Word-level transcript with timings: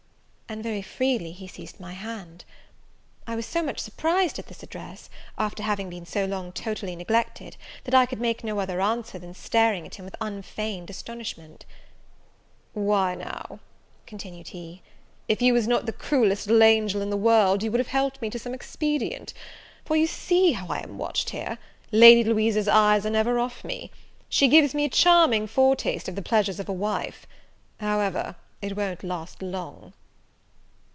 And 0.51 0.61
very 0.63 0.81
freely 0.81 1.31
he 1.31 1.47
seized 1.47 1.79
my 1.79 1.93
hand. 1.93 2.43
I 3.25 3.37
was 3.37 3.45
so 3.45 3.63
much 3.63 3.79
surprised 3.79 4.37
at 4.37 4.47
this 4.47 4.61
address, 4.61 5.09
after 5.37 5.63
having 5.63 5.89
been 5.89 6.05
so 6.05 6.25
long 6.25 6.51
totally 6.51 6.93
neglected, 6.93 7.55
that 7.85 7.93
I 7.95 8.05
could 8.05 8.19
make 8.19 8.43
no 8.43 8.59
other 8.59 8.81
answer, 8.81 9.17
than 9.17 9.33
staring 9.33 9.85
at 9.85 9.95
him 9.95 10.03
with 10.03 10.17
unfeigned 10.19 10.89
astonishment. 10.89 11.65
"Why 12.73 13.15
now," 13.15 13.61
continued 14.05 14.49
he, 14.49 14.81
"if 15.29 15.41
you 15.41 15.53
was 15.53 15.69
not 15.69 15.85
the 15.85 15.93
cruellest 15.93 16.47
little 16.47 16.63
angel 16.63 17.01
in 17.01 17.11
the 17.11 17.15
world, 17.15 17.63
you 17.63 17.71
would 17.71 17.79
have 17.79 17.87
helped 17.87 18.21
me 18.21 18.29
to 18.31 18.37
some 18.37 18.53
expedient: 18.53 19.33
for 19.85 19.95
you 19.95 20.05
see 20.05 20.51
how 20.51 20.67
I 20.67 20.79
am 20.79 20.97
watched 20.97 21.29
here; 21.29 21.59
Lady 21.93 22.25
Louisa's 22.25 22.67
eyes 22.67 23.05
are 23.05 23.09
never 23.09 23.39
off 23.39 23.63
me. 23.63 23.89
She 24.27 24.49
gives 24.49 24.73
me 24.75 24.83
a 24.83 24.89
charming 24.89 25.47
foretaste 25.47 26.09
of 26.09 26.15
the 26.15 26.21
pleasures 26.21 26.59
of 26.59 26.67
a 26.67 26.73
wife! 26.73 27.25
However, 27.79 28.35
it 28.61 28.75
won't 28.75 29.01
last 29.05 29.41
long." 29.41 29.93